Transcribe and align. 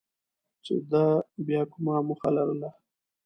چې 0.65 0.73
ده 0.89 1.05
بیا 1.47 1.61
کومه 1.71 1.95
موخه 2.07 2.29
لرله. 2.37 2.69